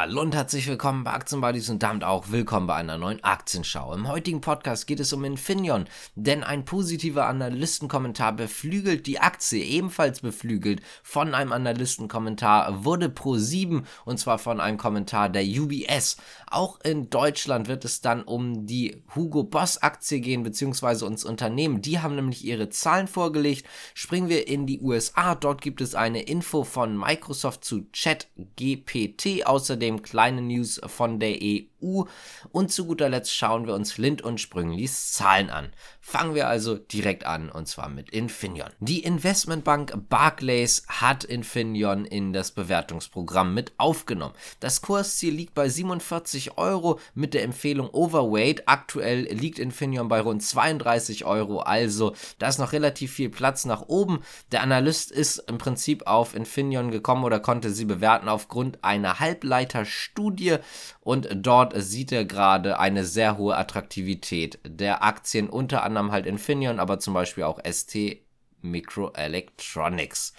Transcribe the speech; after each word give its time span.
Hallo 0.00 0.20
und 0.20 0.32
herzlich 0.32 0.68
willkommen 0.68 1.02
bei 1.02 1.10
Aktienbuddies 1.10 1.70
und 1.70 1.82
damit 1.82 2.04
auch 2.04 2.30
willkommen 2.30 2.68
bei 2.68 2.76
einer 2.76 2.98
neuen 2.98 3.24
Aktienschau. 3.24 3.92
Im 3.94 4.06
heutigen 4.06 4.40
Podcast 4.40 4.86
geht 4.86 5.00
es 5.00 5.12
um 5.12 5.24
Infineon, 5.24 5.86
denn 6.14 6.44
ein 6.44 6.64
positiver 6.64 7.26
Analystenkommentar 7.26 8.34
beflügelt 8.34 9.08
die 9.08 9.18
Aktie, 9.18 9.64
ebenfalls 9.64 10.20
beflügelt 10.20 10.82
von 11.02 11.34
einem 11.34 11.50
Analystenkommentar 11.50 12.84
wurde 12.84 13.08
Pro7 13.08 13.82
und 14.04 14.20
zwar 14.20 14.38
von 14.38 14.60
einem 14.60 14.78
Kommentar 14.78 15.30
der 15.30 15.42
UBS. 15.42 16.18
Auch 16.48 16.78
in 16.82 17.10
Deutschland 17.10 17.66
wird 17.66 17.84
es 17.84 18.00
dann 18.00 18.22
um 18.22 18.66
die 18.66 19.02
Hugo 19.16 19.42
Boss 19.42 19.82
Aktie 19.82 20.20
gehen, 20.20 20.44
beziehungsweise 20.44 21.06
uns 21.06 21.24
Unternehmen. 21.24 21.82
Die 21.82 21.98
haben 21.98 22.14
nämlich 22.14 22.44
ihre 22.44 22.68
Zahlen 22.68 23.08
vorgelegt. 23.08 23.66
Springen 23.94 24.28
wir 24.28 24.46
in 24.46 24.64
die 24.64 24.80
USA. 24.80 25.34
Dort 25.34 25.60
gibt 25.60 25.80
es 25.80 25.96
eine 25.96 26.22
Info 26.22 26.62
von 26.62 26.96
Microsoft 26.96 27.64
zu 27.64 27.86
ChatGPT. 27.92 29.44
Außerdem 29.44 29.87
außerdem 29.88 30.02
kleine 30.02 30.42
News 30.42 30.80
von 30.86 31.18
der 31.18 31.36
EU 31.42 31.77
und 31.80 32.72
zu 32.72 32.86
guter 32.86 33.08
Letzt 33.08 33.34
schauen 33.34 33.66
wir 33.66 33.74
uns 33.74 33.98
Lind 33.98 34.22
und 34.22 34.40
Sprünglies 34.40 35.12
Zahlen 35.12 35.50
an. 35.50 35.72
Fangen 36.00 36.34
wir 36.34 36.48
also 36.48 36.76
direkt 36.76 37.24
an 37.24 37.50
und 37.50 37.68
zwar 37.68 37.88
mit 37.88 38.10
Infineon. 38.10 38.70
Die 38.80 39.04
Investmentbank 39.04 40.08
Barclays 40.08 40.84
hat 40.88 41.24
Infineon 41.24 42.04
in 42.04 42.32
das 42.32 42.50
Bewertungsprogramm 42.50 43.54
mit 43.54 43.72
aufgenommen. 43.76 44.34
Das 44.60 44.80
Kursziel 44.80 45.34
liegt 45.34 45.54
bei 45.54 45.68
47 45.68 46.56
Euro 46.56 46.98
mit 47.14 47.34
der 47.34 47.42
Empfehlung 47.42 47.90
Overweight. 47.90 48.68
Aktuell 48.68 49.22
liegt 49.32 49.58
Infineon 49.58 50.08
bei 50.08 50.20
rund 50.20 50.42
32 50.42 51.24
Euro, 51.24 51.60
also 51.60 52.14
da 52.38 52.48
ist 52.48 52.58
noch 52.58 52.72
relativ 52.72 53.12
viel 53.12 53.28
Platz 53.28 53.64
nach 53.64 53.82
oben. 53.82 54.20
Der 54.50 54.62
Analyst 54.62 55.10
ist 55.10 55.38
im 55.46 55.58
Prinzip 55.58 56.06
auf 56.06 56.34
Infineon 56.34 56.90
gekommen 56.90 57.24
oder 57.24 57.40
konnte 57.40 57.70
sie 57.70 57.84
bewerten 57.84 58.28
aufgrund 58.28 58.82
einer 58.82 59.20
Halbleiterstudie 59.20 60.56
und 61.00 61.28
dort 61.34 61.67
sieht 61.74 62.12
er 62.12 62.24
gerade 62.24 62.78
eine 62.78 63.04
sehr 63.04 63.38
hohe 63.38 63.56
Attraktivität 63.56 64.58
der 64.66 65.02
Aktien, 65.02 65.48
unter 65.48 65.82
anderem 65.82 66.12
halt 66.12 66.26
Infineon, 66.26 66.80
aber 66.80 66.98
zum 66.98 67.14
Beispiel 67.14 67.44
auch 67.44 67.60
ST 67.64 68.18
Microelectronics. 68.60 70.32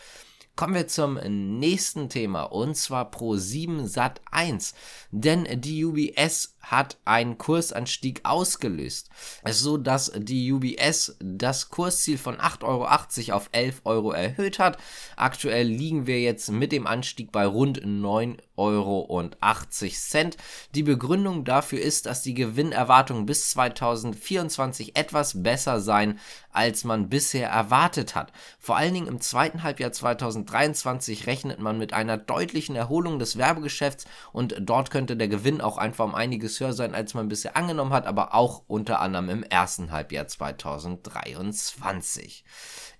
Kommen 0.55 0.73
wir 0.73 0.87
zum 0.87 1.13
nächsten 1.13 2.09
Thema 2.09 2.43
und 2.43 2.75
zwar 2.75 3.09
Pro7 3.09 3.87
Sat 3.87 4.19
1. 4.29 4.73
Denn 5.09 5.47
die 5.61 5.85
UBS 5.85 6.57
hat 6.61 6.97
einen 7.05 7.37
Kursanstieg 7.37 8.21
ausgelöst, 8.23 9.09
so 9.49 9.77
dass 9.77 10.11
die 10.15 10.51
UBS 10.51 11.15
das 11.19 11.69
Kursziel 11.69 12.17
von 12.17 12.37
8,80 12.37 12.63
Euro 12.63 13.35
auf 13.35 13.49
11 13.51 13.81
Euro 13.85 14.11
erhöht 14.11 14.59
hat. 14.59 14.77
Aktuell 15.15 15.67
liegen 15.67 16.05
wir 16.07 16.19
jetzt 16.21 16.51
mit 16.51 16.71
dem 16.71 16.85
Anstieg 16.87 17.31
bei 17.31 17.45
rund 17.45 17.81
9,80 17.81 18.39
Euro. 18.57 19.07
Die 20.75 20.83
Begründung 20.83 21.45
dafür 21.45 21.79
ist, 21.79 22.05
dass 22.05 22.21
die 22.21 22.33
Gewinnerwartungen 22.33 23.25
bis 23.25 23.49
2024 23.51 24.97
etwas 24.97 25.41
besser 25.41 25.79
seien, 25.79 26.19
als 26.51 26.83
man 26.83 27.09
bisher 27.09 27.49
erwartet 27.49 28.15
hat. 28.15 28.31
Vor 28.59 28.75
allen 28.75 28.93
Dingen 28.93 29.07
im 29.07 29.21
zweiten 29.21 29.63
Halbjahr 29.63 29.91
2023 29.91 31.25
rechnet 31.27 31.59
man 31.59 31.77
mit 31.77 31.93
einer 31.93 32.17
deutlichen 32.17 32.75
Erholung 32.75 33.19
des 33.19 33.37
Werbegeschäfts 33.37 34.05
und 34.33 34.55
dort 34.59 34.91
könnte 34.91 35.15
der 35.15 35.27
Gewinn 35.27 35.61
auch 35.61 35.77
einfach 35.77 36.05
um 36.05 36.15
einiges 36.15 36.58
höher 36.59 36.73
sein, 36.73 36.95
als 36.95 37.13
man 37.13 37.29
bisher 37.29 37.55
angenommen 37.55 37.93
hat, 37.93 38.07
aber 38.07 38.33
auch 38.33 38.63
unter 38.67 38.99
anderem 38.99 39.29
im 39.29 39.43
ersten 39.43 39.91
Halbjahr 39.91 40.27
2023. 40.27 42.43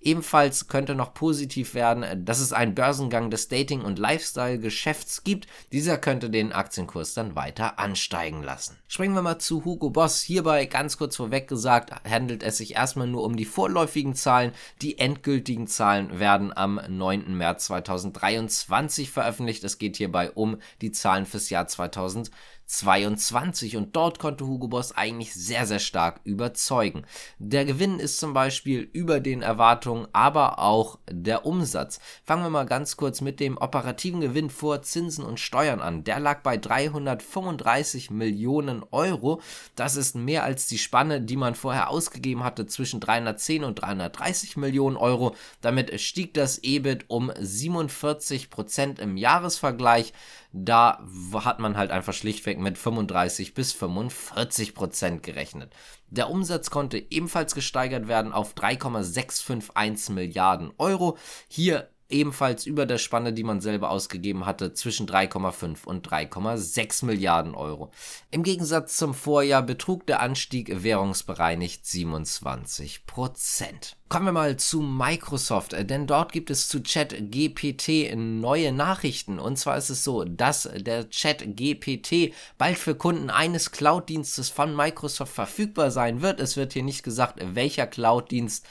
Ebenfalls 0.02 0.68
könnte 0.68 0.94
noch 0.94 1.12
positiv 1.12 1.74
werden, 1.74 2.24
dass 2.24 2.40
es 2.40 2.54
einen 2.54 2.74
Börsengang 2.74 3.28
des 3.28 3.48
Dating- 3.48 3.82
und 3.82 3.98
Lifestyle-Geschäfts 3.98 5.24
gibt. 5.24 5.46
Dieser 5.72 5.98
könnte 5.98 6.30
den 6.30 6.52
Aktienkurs 6.52 7.12
dann 7.12 7.36
weiter 7.36 7.78
ansteigen 7.78 8.42
lassen. 8.42 8.78
Springen 8.88 9.14
wir 9.14 9.20
mal 9.20 9.38
zu 9.38 9.66
Hugo 9.66 9.90
Boss. 9.90 10.22
Hierbei 10.22 10.64
ganz 10.64 10.96
kurz 10.96 11.16
vorweg 11.16 11.48
gesagt, 11.48 11.92
handelt 12.08 12.42
es 12.42 12.56
sich 12.56 12.76
erstmal 12.76 13.08
nur 13.08 13.24
um 13.24 13.36
die 13.36 13.44
vorläufigen 13.44 14.14
Zahlen. 14.14 14.52
Die 14.80 14.98
endgültigen 14.98 15.66
Zahlen 15.66 16.18
werden 16.18 16.56
am 16.56 16.80
9. 16.88 17.36
März 17.36 17.66
2023 17.66 19.10
veröffentlicht. 19.10 19.62
Es 19.64 19.76
geht 19.76 19.96
hierbei 19.96 20.30
um 20.30 20.56
die 20.80 20.92
Zahlen 20.92 21.26
fürs 21.26 21.50
Jahr 21.50 21.68
2023. 21.68 22.34
22 22.70 23.76
und 23.76 23.96
dort 23.96 24.20
konnte 24.20 24.46
Hugo 24.46 24.68
Boss 24.68 24.92
eigentlich 24.92 25.34
sehr, 25.34 25.66
sehr 25.66 25.80
stark 25.80 26.20
überzeugen. 26.22 27.04
Der 27.40 27.64
Gewinn 27.64 27.98
ist 27.98 28.20
zum 28.20 28.32
Beispiel 28.32 28.88
über 28.92 29.18
den 29.18 29.42
Erwartungen, 29.42 30.06
aber 30.12 30.60
auch 30.60 31.00
der 31.10 31.46
Umsatz. 31.46 31.98
Fangen 32.24 32.44
wir 32.44 32.50
mal 32.50 32.66
ganz 32.66 32.96
kurz 32.96 33.22
mit 33.22 33.40
dem 33.40 33.58
operativen 33.58 34.20
Gewinn 34.20 34.50
vor 34.50 34.82
Zinsen 34.82 35.24
und 35.24 35.40
Steuern 35.40 35.80
an. 35.80 36.04
Der 36.04 36.20
lag 36.20 36.42
bei 36.44 36.56
335 36.56 38.12
Millionen 38.12 38.84
Euro. 38.92 39.42
Das 39.74 39.96
ist 39.96 40.14
mehr 40.14 40.44
als 40.44 40.68
die 40.68 40.78
Spanne, 40.78 41.20
die 41.20 41.36
man 41.36 41.56
vorher 41.56 41.90
ausgegeben 41.90 42.44
hatte 42.44 42.66
zwischen 42.66 43.00
310 43.00 43.64
und 43.64 43.74
330 43.82 44.56
Millionen 44.56 44.96
Euro. 44.96 45.34
Damit 45.60 46.00
stieg 46.00 46.34
das 46.34 46.58
EBIT 46.62 47.06
um 47.08 47.32
47 47.36 48.48
Prozent 48.48 49.00
im 49.00 49.16
Jahresvergleich. 49.16 50.12
Da 50.52 51.06
hat 51.34 51.60
man 51.60 51.76
halt 51.76 51.92
einfach 51.92 52.12
schlichtweg 52.12 52.58
mit 52.58 52.76
35 52.76 53.54
bis 53.54 53.72
45 53.72 54.74
Prozent 54.74 55.22
gerechnet. 55.22 55.72
Der 56.08 56.28
Umsatz 56.28 56.70
konnte 56.70 56.98
ebenfalls 56.98 57.54
gesteigert 57.54 58.08
werden 58.08 58.32
auf 58.32 58.54
3,651 58.54 60.14
Milliarden 60.14 60.72
Euro. 60.76 61.16
Hier 61.48 61.88
ebenfalls 62.10 62.66
über 62.66 62.86
der 62.86 62.98
Spanne, 62.98 63.32
die 63.32 63.44
man 63.44 63.60
selber 63.60 63.90
ausgegeben 63.90 64.46
hatte, 64.46 64.72
zwischen 64.74 65.06
3,5 65.06 65.84
und 65.84 66.06
3,6 66.08 67.04
Milliarden 67.04 67.54
Euro. 67.54 67.90
Im 68.30 68.42
Gegensatz 68.42 68.96
zum 68.96 69.14
Vorjahr 69.14 69.62
betrug 69.62 70.06
der 70.06 70.20
Anstieg 70.20 70.82
währungsbereinigt 70.82 71.86
27 71.86 73.06
Prozent. 73.06 73.96
Kommen 74.08 74.26
wir 74.26 74.32
mal 74.32 74.56
zu 74.56 74.80
Microsoft, 74.80 75.72
denn 75.88 76.08
dort 76.08 76.32
gibt 76.32 76.50
es 76.50 76.66
zu 76.66 76.82
ChatGPT 76.82 78.16
neue 78.16 78.72
Nachrichten. 78.72 79.38
Und 79.38 79.56
zwar 79.56 79.76
ist 79.76 79.88
es 79.88 80.02
so, 80.02 80.24
dass 80.24 80.68
der 80.74 81.04
ChatGPT 81.04 82.34
bald 82.58 82.76
für 82.76 82.96
Kunden 82.96 83.30
eines 83.30 83.70
Cloud-Dienstes 83.70 84.48
von 84.48 84.74
Microsoft 84.74 85.32
verfügbar 85.32 85.92
sein 85.92 86.22
wird. 86.22 86.40
Es 86.40 86.56
wird 86.56 86.72
hier 86.72 86.82
nicht 86.82 87.04
gesagt, 87.04 87.38
welcher 87.40 87.86
Cloud-Dienst 87.86 88.66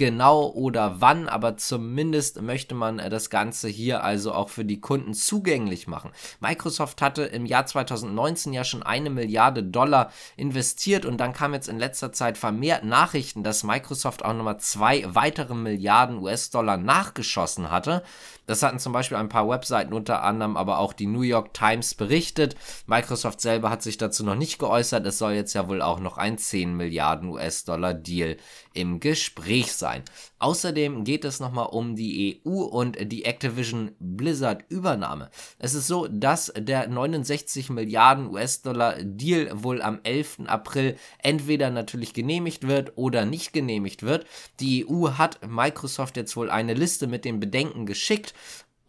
genau 0.00 0.46
oder 0.46 1.02
wann, 1.02 1.28
aber 1.28 1.58
zumindest 1.58 2.40
möchte 2.40 2.74
man 2.74 2.98
äh, 2.98 3.10
das 3.10 3.28
Ganze 3.28 3.68
hier 3.68 4.02
also 4.02 4.32
auch 4.32 4.48
für 4.48 4.64
die 4.64 4.80
Kunden 4.80 5.12
zugänglich 5.12 5.86
machen. 5.88 6.10
Microsoft 6.40 7.02
hatte 7.02 7.24
im 7.24 7.44
Jahr 7.44 7.66
2019 7.66 8.54
ja 8.54 8.64
schon 8.64 8.82
eine 8.82 9.10
Milliarde 9.10 9.62
Dollar 9.62 10.10
investiert 10.38 11.04
und 11.04 11.18
dann 11.18 11.34
kam 11.34 11.52
jetzt 11.52 11.68
in 11.68 11.78
letzter 11.78 12.12
Zeit 12.12 12.38
vermehrt 12.38 12.82
Nachrichten, 12.82 13.42
dass 13.42 13.62
Microsoft 13.62 14.24
auch 14.24 14.32
nochmal 14.32 14.58
zwei 14.58 15.04
weitere 15.06 15.52
Milliarden 15.54 16.16
US-Dollar 16.16 16.78
nachgeschossen 16.78 17.70
hatte. 17.70 18.02
Das 18.46 18.64
hatten 18.64 18.80
zum 18.80 18.92
Beispiel 18.92 19.18
ein 19.18 19.28
paar 19.28 19.48
Webseiten, 19.48 19.92
unter 19.92 20.24
anderem 20.24 20.56
aber 20.56 20.78
auch 20.78 20.92
die 20.92 21.06
New 21.06 21.20
York 21.20 21.54
Times 21.54 21.94
berichtet. 21.94 22.56
Microsoft 22.86 23.40
selber 23.40 23.70
hat 23.70 23.82
sich 23.82 23.96
dazu 23.96 24.24
noch 24.24 24.34
nicht 24.34 24.58
geäußert. 24.58 25.06
Es 25.06 25.18
soll 25.18 25.34
jetzt 25.34 25.52
ja 25.52 25.68
wohl 25.68 25.82
auch 25.82 26.00
noch 26.00 26.18
ein 26.18 26.36
10 26.36 26.74
Milliarden 26.76 27.28
US-Dollar 27.28 27.94
Deal 27.94 28.38
im 28.72 28.98
Gespräch 28.98 29.72
sein. 29.72 29.89
Außerdem 30.38 31.04
geht 31.04 31.24
es 31.24 31.40
nochmal 31.40 31.66
um 31.66 31.96
die 31.96 32.40
EU 32.44 32.62
und 32.62 32.96
die 33.12 33.24
Activision 33.24 33.92
Blizzard 33.98 34.64
Übernahme. 34.68 35.30
Es 35.58 35.74
ist 35.74 35.86
so, 35.86 36.06
dass 36.08 36.52
der 36.56 36.88
69 36.88 37.70
Milliarden 37.70 38.30
US-Dollar 38.30 38.96
Deal 39.02 39.50
wohl 39.62 39.82
am 39.82 40.00
11. 40.02 40.40
April 40.46 40.96
entweder 41.18 41.70
natürlich 41.70 42.14
genehmigt 42.14 42.66
wird 42.66 42.92
oder 42.96 43.24
nicht 43.24 43.52
genehmigt 43.52 44.02
wird. 44.02 44.26
Die 44.60 44.86
EU 44.88 45.10
hat 45.10 45.46
Microsoft 45.46 46.16
jetzt 46.16 46.36
wohl 46.36 46.50
eine 46.50 46.74
Liste 46.74 47.06
mit 47.06 47.24
den 47.24 47.40
Bedenken 47.40 47.86
geschickt 47.86 48.34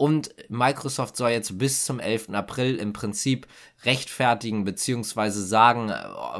und 0.01 0.33
Microsoft 0.49 1.15
soll 1.15 1.29
jetzt 1.29 1.59
bis 1.59 1.85
zum 1.85 1.99
11. 1.99 2.29
April 2.29 2.77
im 2.77 2.91
Prinzip 2.91 3.45
rechtfertigen 3.83 4.63
bzw. 4.63 5.29
sagen, 5.29 5.91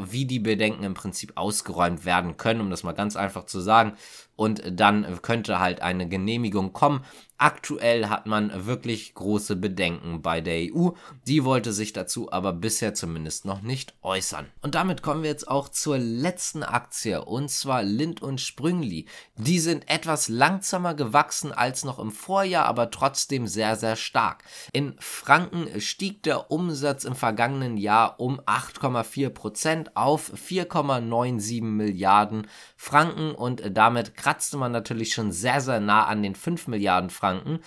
wie 0.10 0.26
die 0.26 0.40
Bedenken 0.40 0.84
im 0.84 0.94
Prinzip 0.94 1.34
ausgeräumt 1.36 2.06
werden 2.06 2.38
können, 2.38 2.62
um 2.62 2.70
das 2.70 2.84
mal 2.84 2.92
ganz 2.92 3.16
einfach 3.16 3.46
zu 3.46 3.60
sagen. 3.60 3.94
Und 4.36 4.64
dann 4.66 5.22
könnte 5.22 5.60
halt 5.60 5.82
eine 5.84 6.10
Genehmigung 6.10 6.74
kommen. 6.74 7.06
Aktuell 7.38 8.08
hat 8.08 8.28
man 8.28 8.66
wirklich 8.66 9.14
große 9.14 9.56
Bedenken 9.56 10.22
bei 10.22 10.42
der 10.42 10.74
EU. 10.74 10.90
Die 11.28 11.44
wollte 11.44 11.74
sich 11.74 11.94
dazu 11.94 12.32
aber 12.32 12.54
bisher 12.54 12.94
zumindest 12.94 13.46
noch 13.46 13.62
nicht 13.62 13.94
äußern. 14.02 14.48
Und 14.62 14.74
damit 14.76 15.04
kommen 15.04 15.24
wir 15.24 15.30
jetzt 15.30 15.48
auch 15.48 15.70
zur 15.70 15.98
letzten 15.98 16.64
Aktie 16.64 17.24
und 17.24 17.50
zwar 17.50 17.84
Lind 17.84 18.22
und 18.22 18.42
Sprüngli. 18.42 19.06
Die 19.38 19.60
sind 19.60 19.90
etwas 19.90 20.28
langsamer 20.28 20.94
gewachsen 20.96 21.52
als 21.52 21.84
noch 21.84 22.00
im 22.00 22.12
Vorjahr, 22.12 22.66
aber 22.66 22.90
trotzdem 22.90 23.48
sehr, 23.48 23.76
sehr 23.76 23.96
stark. 23.96 24.44
In 24.72 24.96
Franken 25.00 25.82
stieg 25.82 26.24
der 26.24 26.52
Umsatz 26.52 27.04
im 27.04 27.16
vergangenen 27.32 27.78
Jahr 27.78 28.20
um 28.20 28.42
8,4% 28.42 29.92
auf 29.94 30.34
4,97 30.34 31.64
Milliarden 31.64 32.46
Franken 32.76 33.32
und 33.34 33.64
damit 33.72 34.18
kratzte 34.18 34.58
man 34.58 34.74
natürlich 34.74 35.14
schon 35.14 35.32
sehr, 35.32 35.62
sehr 35.62 35.80
nah 35.80 36.08
an 36.08 36.24
den 36.24 36.36
5 36.36 36.68
Milliarden 36.68 37.10
Franken. 37.10 37.60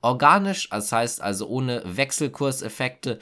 Organisch, 0.00 0.68
das 0.70 0.90
heißt 0.90 1.22
also 1.22 1.46
ohne 1.46 1.82
Wechselkurseffekte, 1.84 3.20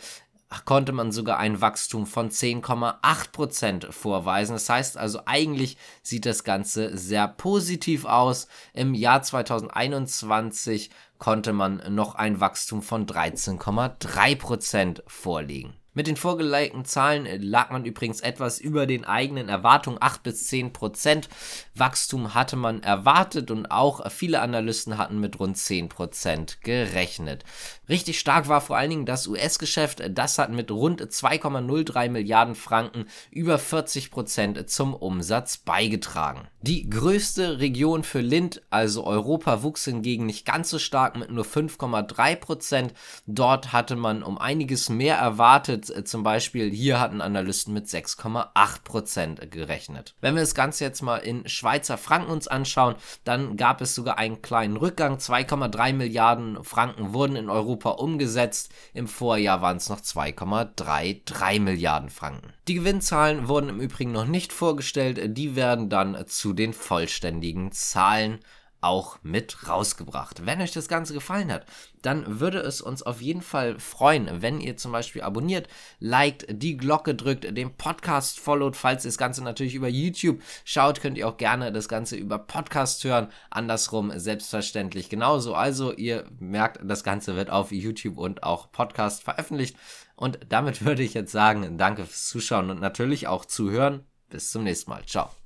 konnte 0.64 0.92
man 0.92 1.12
sogar 1.12 1.38
ein 1.38 1.60
Wachstum 1.60 2.06
von 2.06 2.30
10,8% 2.30 3.92
vorweisen. 3.92 4.54
Das 4.54 4.70
heißt 4.70 4.96
also, 4.96 5.20
eigentlich 5.26 5.76
sieht 6.02 6.24
das 6.24 6.44
Ganze 6.44 6.96
sehr 6.96 7.28
positiv 7.28 8.06
aus. 8.06 8.48
Im 8.72 8.94
Jahr 8.94 9.22
2021 9.22 10.88
konnte 11.18 11.52
man 11.52 11.82
noch 11.94 12.14
ein 12.14 12.40
Wachstum 12.40 12.80
von 12.82 13.06
13,3% 13.06 15.02
vorlegen. 15.06 15.79
Mit 15.92 16.06
den 16.06 16.16
vorgelegten 16.16 16.84
Zahlen 16.84 17.26
äh, 17.26 17.36
lag 17.38 17.70
man 17.70 17.84
übrigens 17.84 18.20
etwas 18.20 18.60
über 18.60 18.86
den 18.86 19.04
eigenen 19.04 19.48
Erwartungen, 19.48 19.98
8 20.00 20.22
bis 20.22 20.46
10 20.46 20.72
Prozent. 20.72 21.28
Wachstum 21.74 22.34
hatte 22.34 22.54
man 22.54 22.84
erwartet 22.84 23.50
und 23.50 23.72
auch 23.72 24.08
viele 24.10 24.40
Analysten 24.40 24.98
hatten 24.98 25.18
mit 25.18 25.40
rund 25.40 25.56
10 25.56 25.88
Prozent 25.88 26.60
gerechnet. 26.62 27.44
Richtig 27.88 28.20
stark 28.20 28.46
war 28.46 28.60
vor 28.60 28.76
allen 28.76 28.90
Dingen 28.90 29.06
das 29.06 29.26
US-Geschäft. 29.26 30.00
Das 30.10 30.38
hat 30.38 30.52
mit 30.52 30.70
rund 30.70 31.02
2,03 31.02 32.08
Milliarden 32.08 32.54
Franken 32.54 33.06
über 33.32 33.58
40 33.58 34.12
Prozent 34.12 34.70
zum 34.70 34.94
Umsatz 34.94 35.56
beigetragen. 35.56 36.46
Die 36.62 36.88
größte 36.88 37.58
Region 37.58 38.04
für 38.04 38.20
Lind, 38.20 38.62
also 38.70 39.04
Europa, 39.04 39.64
wuchs 39.64 39.86
hingegen 39.86 40.26
nicht 40.26 40.46
ganz 40.46 40.70
so 40.70 40.78
stark 40.78 41.16
mit 41.16 41.30
nur 41.32 41.44
5,3 41.44 42.36
Prozent. 42.36 42.94
Dort 43.26 43.72
hatte 43.72 43.96
man 43.96 44.22
um 44.22 44.38
einiges 44.38 44.88
mehr 44.88 45.16
erwartet 45.16 45.79
äh, 45.88 46.04
zum 46.04 46.22
Beispiel 46.22 46.70
hier 46.70 47.00
hatten 47.00 47.22
Analysten 47.22 47.72
mit 47.72 47.86
6,8% 47.86 49.46
gerechnet. 49.46 50.14
Wenn 50.20 50.34
wir 50.34 50.42
das 50.42 50.54
Ganze 50.54 50.84
jetzt 50.84 51.00
mal 51.00 51.16
in 51.16 51.48
Schweizer 51.48 51.96
Franken 51.96 52.30
uns 52.30 52.48
anschauen, 52.48 52.96
dann 53.24 53.56
gab 53.56 53.80
es 53.80 53.94
sogar 53.94 54.18
einen 54.18 54.42
kleinen 54.42 54.76
Rückgang. 54.76 55.16
2,3 55.16 55.94
Milliarden 55.94 56.62
Franken 56.62 57.14
wurden 57.14 57.36
in 57.36 57.48
Europa 57.48 57.90
umgesetzt. 57.90 58.70
Im 58.92 59.08
Vorjahr 59.08 59.62
waren 59.62 59.78
es 59.78 59.88
noch 59.88 60.00
2,33 60.00 61.60
Milliarden 61.60 62.10
Franken. 62.10 62.52
Die 62.68 62.74
Gewinnzahlen 62.74 63.48
wurden 63.48 63.70
im 63.70 63.80
Übrigen 63.80 64.12
noch 64.12 64.26
nicht 64.26 64.52
vorgestellt. 64.52 65.38
Die 65.38 65.56
werden 65.56 65.88
dann 65.88 66.26
zu 66.26 66.52
den 66.52 66.72
vollständigen 66.72 67.72
Zahlen 67.72 68.40
auch 68.80 69.18
mit 69.22 69.68
rausgebracht. 69.68 70.46
Wenn 70.46 70.60
euch 70.60 70.72
das 70.72 70.88
Ganze 70.88 71.12
gefallen 71.12 71.52
hat, 71.52 71.66
dann 72.02 72.40
würde 72.40 72.58
es 72.58 72.80
uns 72.80 73.02
auf 73.02 73.20
jeden 73.20 73.42
Fall 73.42 73.78
freuen, 73.78 74.42
wenn 74.42 74.60
ihr 74.60 74.76
zum 74.76 74.92
Beispiel 74.92 75.22
abonniert, 75.22 75.68
liked, 75.98 76.46
die 76.48 76.76
Glocke 76.76 77.14
drückt, 77.14 77.56
den 77.56 77.76
Podcast 77.76 78.40
followt. 78.40 78.76
Falls 78.76 79.04
ihr 79.04 79.10
das 79.10 79.18
Ganze 79.18 79.44
natürlich 79.44 79.74
über 79.74 79.88
YouTube 79.88 80.40
schaut, 80.64 81.00
könnt 81.00 81.18
ihr 81.18 81.28
auch 81.28 81.36
gerne 81.36 81.72
das 81.72 81.88
Ganze 81.88 82.16
über 82.16 82.38
Podcast 82.38 83.04
hören. 83.04 83.28
Andersrum 83.50 84.12
selbstverständlich 84.18 85.08
genauso. 85.08 85.54
Also 85.54 85.92
ihr 85.92 86.24
merkt, 86.38 86.78
das 86.82 87.04
Ganze 87.04 87.36
wird 87.36 87.50
auf 87.50 87.72
YouTube 87.72 88.18
und 88.18 88.42
auch 88.42 88.72
Podcast 88.72 89.22
veröffentlicht. 89.22 89.76
Und 90.16 90.38
damit 90.48 90.84
würde 90.84 91.02
ich 91.02 91.14
jetzt 91.14 91.32
sagen, 91.32 91.76
danke 91.78 92.04
fürs 92.04 92.28
Zuschauen 92.28 92.70
und 92.70 92.80
natürlich 92.80 93.26
auch 93.26 93.44
zuhören. 93.44 94.04
Bis 94.28 94.50
zum 94.50 94.64
nächsten 94.64 94.90
Mal. 94.90 95.04
Ciao. 95.06 95.39